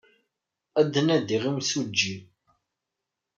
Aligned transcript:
Ad 0.79 0.87
d-nadiɣ 0.91 1.43
imsujji. 1.49 2.15